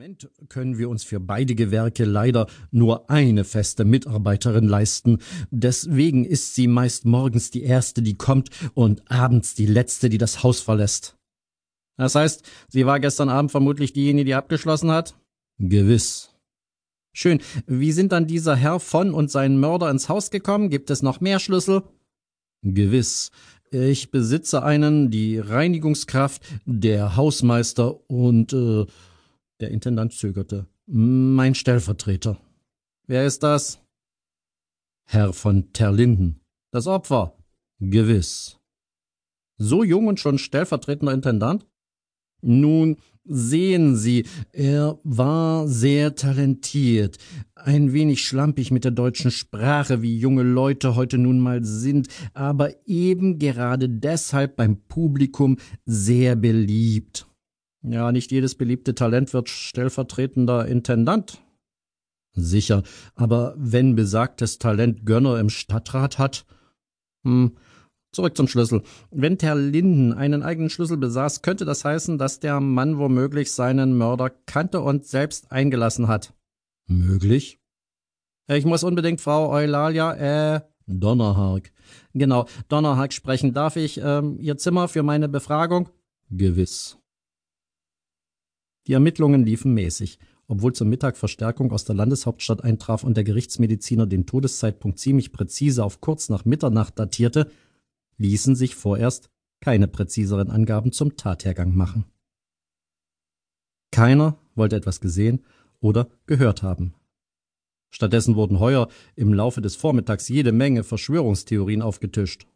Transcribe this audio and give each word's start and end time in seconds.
Moment 0.00 0.30
können 0.48 0.78
wir 0.78 0.88
uns 0.88 1.04
für 1.04 1.20
beide 1.20 1.54
Gewerke 1.54 2.06
leider 2.06 2.46
nur 2.70 3.10
eine 3.10 3.44
feste 3.44 3.84
Mitarbeiterin 3.84 4.66
leisten. 4.66 5.18
Deswegen 5.50 6.24
ist 6.24 6.54
sie 6.54 6.68
meist 6.68 7.04
morgens 7.04 7.50
die 7.50 7.64
erste, 7.64 8.00
die 8.00 8.16
kommt 8.16 8.48
und 8.72 9.02
abends 9.10 9.54
die 9.54 9.66
letzte, 9.66 10.08
die 10.08 10.16
das 10.16 10.42
Haus 10.42 10.62
verlässt. 10.62 11.18
Das 11.98 12.14
heißt, 12.14 12.48
sie 12.70 12.86
war 12.86 12.98
gestern 12.98 13.28
Abend 13.28 13.50
vermutlich 13.50 13.92
diejenige, 13.92 14.24
die 14.24 14.34
abgeschlossen 14.34 14.90
hat? 14.90 15.18
Gewiss. 15.58 16.30
Schön. 17.12 17.42
Wie 17.66 17.92
sind 17.92 18.12
dann 18.12 18.26
dieser 18.26 18.56
Herr 18.56 18.80
von 18.80 19.12
und 19.12 19.30
sein 19.30 19.60
Mörder 19.60 19.90
ins 19.90 20.08
Haus 20.08 20.30
gekommen? 20.30 20.70
Gibt 20.70 20.88
es 20.88 21.02
noch 21.02 21.20
mehr 21.20 21.40
Schlüssel? 21.40 21.82
Gewiss. 22.62 23.32
Ich 23.70 24.10
besitze 24.10 24.62
einen, 24.62 25.10
die 25.10 25.38
Reinigungskraft, 25.38 26.40
der 26.64 27.16
Hausmeister 27.16 28.10
und 28.10 28.54
äh, 28.54 28.86
der 29.60 29.70
Intendant 29.70 30.12
zögerte. 30.12 30.66
Mein 30.86 31.54
Stellvertreter. 31.54 32.38
Wer 33.06 33.26
ist 33.26 33.42
das? 33.42 33.80
Herr 35.06 35.32
von 35.32 35.72
Terlinden. 35.72 36.40
Das 36.70 36.86
Opfer. 36.86 37.36
Gewiss. 37.80 38.58
So 39.56 39.84
jung 39.84 40.06
und 40.06 40.20
schon 40.20 40.38
stellvertretender 40.38 41.12
Intendant? 41.12 41.66
Nun, 42.42 42.96
sehen 43.24 43.96
Sie, 43.96 44.24
er 44.52 44.98
war 45.04 45.68
sehr 45.68 46.14
talentiert, 46.14 47.18
ein 47.54 47.92
wenig 47.92 48.24
schlampig 48.24 48.70
mit 48.70 48.84
der 48.84 48.92
deutschen 48.92 49.30
Sprache, 49.30 50.02
wie 50.02 50.18
junge 50.18 50.42
Leute 50.42 50.96
heute 50.96 51.18
nun 51.18 51.38
mal 51.40 51.62
sind, 51.64 52.08
aber 52.32 52.74
eben 52.86 53.38
gerade 53.38 53.88
deshalb 53.88 54.56
beim 54.56 54.80
Publikum 54.88 55.58
sehr 55.84 56.36
beliebt. 56.36 57.26
Ja, 57.82 58.12
nicht 58.12 58.30
jedes 58.30 58.54
beliebte 58.54 58.94
Talent 58.94 59.32
wird 59.32 59.48
stellvertretender 59.48 60.66
Intendant. 60.66 61.42
Sicher, 62.32 62.82
aber 63.14 63.54
wenn 63.56 63.96
besagtes 63.96 64.58
Talent 64.58 65.04
Gönner 65.04 65.40
im 65.40 65.50
Stadtrat 65.50 66.18
hat. 66.18 66.44
Hm, 67.24 67.56
zurück 68.12 68.36
zum 68.36 68.48
Schlüssel. 68.48 68.82
Wenn 69.10 69.36
Herr 69.40 69.56
Linden 69.56 70.12
einen 70.12 70.42
eigenen 70.42 70.70
Schlüssel 70.70 70.96
besaß, 70.96 71.42
könnte 71.42 71.64
das 71.64 71.84
heißen, 71.84 72.18
dass 72.18 72.38
der 72.38 72.60
Mann 72.60 72.98
womöglich 72.98 73.52
seinen 73.52 73.96
Mörder 73.96 74.30
kannte 74.46 74.80
und 74.80 75.06
selbst 75.06 75.50
eingelassen 75.50 76.06
hat. 76.06 76.34
Möglich? 76.86 77.58
Ich 78.48 78.64
muss 78.64 78.84
unbedingt 78.84 79.20
Frau 79.20 79.50
Eulalia, 79.50 80.56
äh, 80.56 80.60
Donnerhark. 80.86 81.72
Genau, 82.14 82.46
Donnerhark 82.68 83.12
sprechen. 83.12 83.54
Darf 83.54 83.76
ich 83.76 84.00
ähm, 84.02 84.38
Ihr 84.40 84.58
Zimmer 84.58 84.88
für 84.88 85.02
meine 85.02 85.28
Befragung? 85.28 85.88
Gewiss. 86.30 86.99
Die 88.86 88.92
Ermittlungen 88.92 89.44
liefen 89.44 89.74
mäßig. 89.74 90.18
Obwohl 90.46 90.72
zum 90.72 90.88
Mittag 90.88 91.16
Verstärkung 91.16 91.70
aus 91.70 91.84
der 91.84 91.94
Landeshauptstadt 91.94 92.64
eintraf 92.64 93.04
und 93.04 93.16
der 93.16 93.22
Gerichtsmediziner 93.22 94.06
den 94.06 94.26
Todeszeitpunkt 94.26 94.98
ziemlich 94.98 95.30
präzise 95.30 95.84
auf 95.84 96.00
kurz 96.00 96.28
nach 96.28 96.44
Mitternacht 96.44 96.98
datierte, 96.98 97.48
ließen 98.16 98.56
sich 98.56 98.74
vorerst 98.74 99.30
keine 99.60 99.86
präziseren 99.86 100.50
Angaben 100.50 100.90
zum 100.90 101.16
Tathergang 101.16 101.76
machen. 101.76 102.04
Keiner 103.92 104.38
wollte 104.56 104.74
etwas 104.74 105.00
gesehen 105.00 105.44
oder 105.78 106.08
gehört 106.26 106.64
haben. 106.64 106.94
Stattdessen 107.92 108.34
wurden 108.34 108.58
heuer 108.58 108.88
im 109.14 109.32
Laufe 109.32 109.60
des 109.60 109.76
Vormittags 109.76 110.28
jede 110.28 110.50
Menge 110.50 110.82
Verschwörungstheorien 110.82 111.82
aufgetischt. 111.82 112.46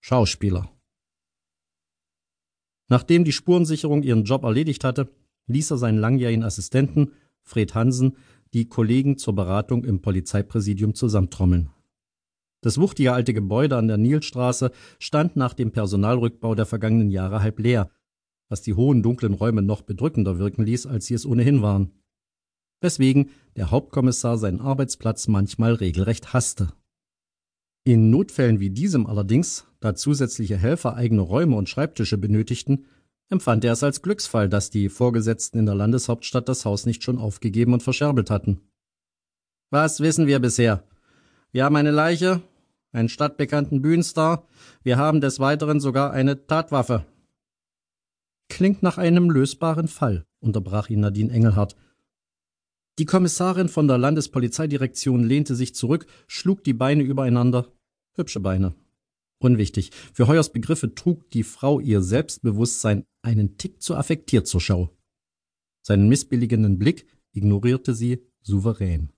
Schauspieler. 0.00 0.70
Nachdem 2.88 3.24
die 3.24 3.32
Spurensicherung 3.32 4.02
ihren 4.02 4.24
Job 4.24 4.44
erledigt 4.44 4.84
hatte, 4.84 5.08
ließ 5.46 5.70
er 5.72 5.78
seinen 5.78 5.98
langjährigen 5.98 6.44
Assistenten, 6.44 7.12
Fred 7.42 7.74
Hansen, 7.74 8.16
die 8.52 8.68
Kollegen 8.68 9.18
zur 9.18 9.34
Beratung 9.34 9.84
im 9.84 10.00
Polizeipräsidium 10.00 10.94
zusammentrommeln. 10.94 11.70
Das 12.62 12.78
wuchtige 12.78 13.12
alte 13.12 13.34
Gebäude 13.34 13.76
an 13.76 13.88
der 13.88 13.98
Nilstraße 13.98 14.70
stand 14.98 15.36
nach 15.36 15.52
dem 15.52 15.70
Personalrückbau 15.70 16.54
der 16.54 16.64
vergangenen 16.64 17.10
Jahre 17.10 17.42
halb 17.42 17.58
leer, 17.58 17.90
was 18.48 18.62
die 18.62 18.74
hohen 18.74 19.02
dunklen 19.02 19.34
Räume 19.34 19.60
noch 19.60 19.82
bedrückender 19.82 20.38
wirken 20.38 20.64
ließ, 20.64 20.86
als 20.86 21.06
sie 21.06 21.14
es 21.14 21.26
ohnehin 21.26 21.60
waren. 21.60 21.92
Weswegen 22.80 23.30
der 23.56 23.70
Hauptkommissar 23.70 24.38
seinen 24.38 24.60
Arbeitsplatz 24.60 25.28
manchmal 25.28 25.74
regelrecht 25.74 26.32
hasste. 26.32 26.72
In 27.84 28.08
Notfällen 28.08 28.60
wie 28.60 28.70
diesem 28.70 29.06
allerdings, 29.06 29.66
da 29.80 29.94
zusätzliche 29.94 30.56
Helfer 30.56 30.94
eigene 30.94 31.20
Räume 31.20 31.56
und 31.56 31.68
Schreibtische 31.68 32.16
benötigten, 32.16 32.86
empfand 33.28 33.64
er 33.64 33.72
es 33.72 33.82
als 33.82 34.02
Glücksfall, 34.02 34.48
dass 34.48 34.70
die 34.70 34.88
Vorgesetzten 34.88 35.58
in 35.58 35.66
der 35.66 35.74
Landeshauptstadt 35.74 36.48
das 36.48 36.64
Haus 36.64 36.86
nicht 36.86 37.02
schon 37.02 37.18
aufgegeben 37.18 37.72
und 37.72 37.82
verscherbelt 37.82 38.30
hatten. 38.30 38.60
Was 39.70 40.00
wissen 40.00 40.26
wir 40.26 40.38
bisher? 40.38 40.84
Wir 41.52 41.64
haben 41.64 41.76
eine 41.76 41.90
Leiche, 41.90 42.42
einen 42.92 43.08
stadtbekannten 43.08 43.82
Bühnenstar, 43.82 44.46
wir 44.82 44.98
haben 44.98 45.20
des 45.20 45.40
Weiteren 45.40 45.80
sogar 45.80 46.12
eine 46.12 46.46
Tatwaffe. 46.46 47.04
Klingt 48.48 48.82
nach 48.82 48.98
einem 48.98 49.30
lösbaren 49.30 49.88
Fall, 49.88 50.24
unterbrach 50.40 50.90
ihn 50.90 51.00
Nadine 51.00 51.32
Engelhardt. 51.32 51.76
Die 52.98 53.06
Kommissarin 53.06 53.68
von 53.68 53.88
der 53.88 53.98
Landespolizeidirektion 53.98 55.24
lehnte 55.24 55.56
sich 55.56 55.74
zurück, 55.74 56.06
schlug 56.28 56.62
die 56.62 56.74
Beine 56.74 57.02
übereinander. 57.02 57.72
Hübsche 58.14 58.38
Beine. 58.38 58.74
Unwichtig. 59.38 59.90
Für 60.12 60.26
Heuers 60.26 60.52
Begriffe 60.52 60.94
trug 60.94 61.30
die 61.30 61.42
Frau 61.42 61.80
ihr 61.80 62.02
Selbstbewusstsein 62.02 63.04
einen 63.22 63.56
Tick 63.56 63.82
zu 63.82 63.96
affektiert 63.96 64.46
zur 64.46 64.60
Schau. 64.60 64.90
Seinen 65.82 66.08
missbilligenden 66.08 66.78
Blick 66.78 67.06
ignorierte 67.32 67.94
sie 67.94 68.22
souverän. 68.42 69.12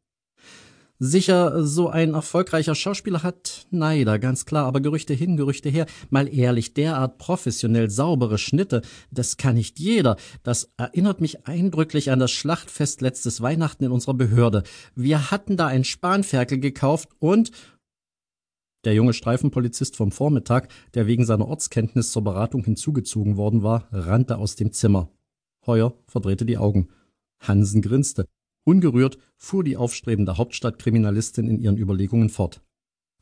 Sicher, 0.99 1.63
so 1.63 1.91
ein 1.91 2.15
erfolgreicher 2.15 2.75
Schauspieler 2.75 3.23
hat 3.23 3.67
Neider, 3.71 4.19
ganz 4.19 4.47
klar, 4.47 4.65
aber 4.65 4.81
Gerüchte 4.81 5.13
hin, 5.13 5.37
Gerüchte 5.37 5.69
her. 5.69 5.85
Mal 6.09 6.27
ehrlich, 6.27 6.73
derart 6.73 7.19
professionell 7.19 7.91
saubere 7.91 8.39
Schnitte, 8.39 8.81
das 9.11 9.37
kann 9.37 9.57
nicht 9.57 9.79
jeder. 9.79 10.17
Das 10.43 10.73
erinnert 10.79 11.21
mich 11.21 11.47
eindrücklich 11.47 12.11
an 12.11 12.19
das 12.19 12.31
Schlachtfest 12.33 13.03
letztes 13.03 13.43
Weihnachten 13.43 13.85
in 13.85 13.91
unserer 13.91 14.15
Behörde. 14.15 14.63
Wir 14.95 15.31
hatten 15.31 15.59
da 15.59 15.67
ein 15.67 15.85
Spanferkel 15.85 16.61
gekauft 16.61 17.11
und 17.19 17.51
der 18.87 18.95
junge 18.95 19.13
Streifenpolizist 19.13 19.97
vom 19.97 20.13
Vormittag, 20.13 20.69
der 20.95 21.07
wegen 21.07 21.27
seiner 21.27 21.49
Ortskenntnis 21.49 22.13
zur 22.13 22.23
Beratung 22.23 22.65
hinzugezogen 22.65 23.37
worden 23.37 23.63
war, 23.63 23.89
rannte 23.93 24.39
aus 24.39 24.55
dem 24.55 24.73
Zimmer. 24.73 25.11
Heuer 25.67 25.93
verdrehte 26.07 26.47
die 26.47 26.57
Augen. 26.57 26.89
Hansen 27.41 27.83
grinste. 27.83 28.27
Ungerührt 28.65 29.19
fuhr 29.37 29.65
die 29.65 29.77
aufstrebende 29.77 30.39
Hauptstadtkriminalistin 30.39 31.49
in 31.49 31.61
ihren 31.61 31.77
Überlegungen 31.77 32.31
fort. 32.31 32.63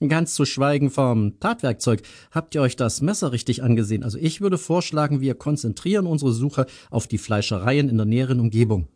Ganz 0.07 0.35
zu 0.35 0.45
schweigen 0.45 0.91
vom 0.91 1.41
Tatwerkzeug. 1.41 2.03
Habt 2.31 2.55
ihr 2.55 2.61
euch 2.61 2.77
das 2.77 3.01
Messer 3.01 3.33
richtig 3.33 3.63
angesehen? 3.63 4.03
Also 4.03 4.19
ich 4.19 4.41
würde 4.41 4.59
vorschlagen, 4.59 5.21
wir 5.21 5.35
konzentrieren 5.35 6.07
unsere 6.07 6.33
Suche 6.33 6.67
auf 6.91 7.07
die 7.07 7.19
Fleischereien 7.19 7.89
in 7.89 7.97
der 7.97 8.07
näheren 8.07 8.41
Umgebung. 8.41 8.89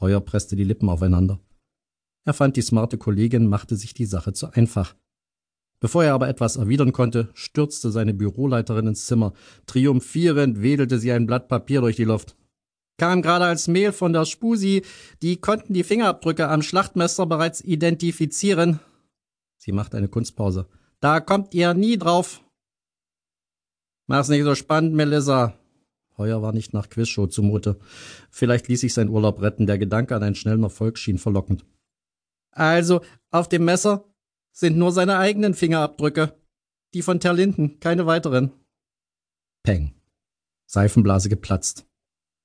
Heuer 0.00 0.20
presste 0.20 0.54
die 0.54 0.64
Lippen 0.64 0.88
aufeinander. 0.88 1.40
Er 2.24 2.34
fand, 2.34 2.56
die 2.56 2.62
smarte 2.62 2.98
Kollegin 2.98 3.48
machte 3.48 3.76
sich 3.76 3.94
die 3.94 4.04
Sache 4.04 4.32
zu 4.32 4.52
einfach. 4.52 4.94
Bevor 5.80 6.04
er 6.04 6.14
aber 6.14 6.28
etwas 6.28 6.56
erwidern 6.56 6.92
konnte, 6.92 7.28
stürzte 7.34 7.90
seine 7.90 8.14
Büroleiterin 8.14 8.88
ins 8.88 9.06
Zimmer. 9.06 9.34
Triumphierend 9.66 10.62
wedelte 10.62 10.98
sie 10.98 11.12
ein 11.12 11.26
Blatt 11.26 11.48
Papier 11.48 11.80
durch 11.80 11.96
die 11.96 12.04
Luft. 12.04 12.36
Kam 12.98 13.20
gerade 13.20 13.44
als 13.44 13.68
Mail 13.68 13.92
von 13.92 14.14
der 14.14 14.24
Spusi, 14.24 14.82
die 15.20 15.36
konnten 15.36 15.74
die 15.74 15.84
Fingerabdrücke 15.84 16.48
am 16.48 16.62
Schlachtmesser 16.62 17.26
bereits 17.26 17.60
identifizieren. 17.60 18.80
Sie 19.58 19.72
machte 19.72 19.98
eine 19.98 20.08
Kunstpause. 20.08 20.66
Da 21.00 21.20
kommt 21.20 21.52
ihr 21.52 21.74
nie 21.74 21.98
drauf. 21.98 22.42
Mach's 24.06 24.28
nicht 24.28 24.44
so 24.44 24.54
spannend, 24.54 24.94
Melissa. 24.94 25.58
Heuer 26.16 26.40
war 26.40 26.52
nicht 26.52 26.72
nach 26.72 26.88
Quizshow 26.88 27.26
zumute. 27.26 27.78
Vielleicht 28.30 28.68
ließ 28.68 28.80
sich 28.80 28.94
sein 28.94 29.10
Urlaub 29.10 29.42
retten. 29.42 29.66
Der 29.66 29.76
Gedanke 29.76 30.16
an 30.16 30.22
einen 30.22 30.34
schnellen 30.34 30.62
Erfolg 30.62 30.96
schien 30.96 31.18
verlockend. 31.18 31.66
Also, 32.52 33.02
auf 33.30 33.48
dem 33.48 33.66
Messer 33.66 34.04
sind 34.56 34.78
nur 34.78 34.90
seine 34.90 35.18
eigenen 35.18 35.52
Fingerabdrücke. 35.52 36.34
Die 36.94 37.02
von 37.02 37.20
Terlinden, 37.20 37.78
keine 37.78 38.06
weiteren. 38.06 38.52
Peng. 39.62 39.94
Seifenblase 40.66 41.28
geplatzt. 41.28 41.86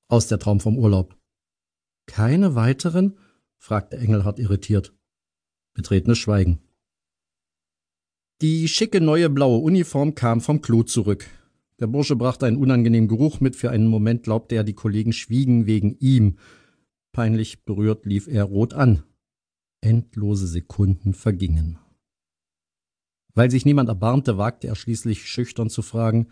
Aus 0.09 0.27
der 0.27 0.37
Traum 0.37 0.59
vom 0.59 0.77
Urlaub. 0.77 1.17
Keine 2.07 2.53
weiteren? 2.53 3.17
fragte 3.57 3.97
Engelhardt 3.97 4.39
irritiert. 4.39 4.93
Betretenes 5.73 6.17
Schweigen. 6.17 6.59
Die 8.41 8.67
schicke 8.67 8.99
neue 8.99 9.29
blaue 9.29 9.59
Uniform 9.59 10.13
kam 10.13 10.41
vom 10.41 10.61
Klo 10.61 10.83
zurück. 10.83 11.25
Der 11.79 11.87
Bursche 11.87 12.17
brachte 12.17 12.45
einen 12.45 12.57
unangenehmen 12.57 13.07
Geruch 13.07 13.39
mit. 13.39 13.55
Für 13.55 13.71
einen 13.71 13.87
Moment 13.87 14.23
glaubte 14.23 14.55
er, 14.55 14.65
die 14.65 14.73
Kollegen 14.73 15.13
schwiegen 15.13 15.65
wegen 15.65 15.95
ihm. 15.99 16.37
Peinlich 17.13 17.63
berührt 17.63 18.05
lief 18.05 18.27
er 18.27 18.43
rot 18.43 18.73
an. 18.73 19.03
Endlose 19.79 20.47
Sekunden 20.47 21.13
vergingen. 21.13 21.79
Weil 23.33 23.49
sich 23.49 23.65
niemand 23.65 23.89
erbarmte, 23.89 24.37
wagte 24.37 24.67
er 24.67 24.75
schließlich 24.75 25.27
schüchtern 25.27 25.69
zu 25.69 25.81
fragen, 25.81 26.27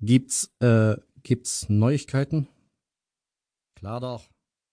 gibt's, 0.00 0.54
äh, 0.60 0.96
gibt's 1.22 1.68
Neuigkeiten? 1.68 2.48
Klar 3.74 4.00
doch. 4.00 4.33